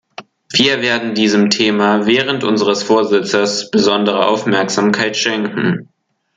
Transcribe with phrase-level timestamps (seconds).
[0.51, 5.89] Wir werden diesem Thema während unseres Vorsitzes besondere Aufmerksamkeit schenken.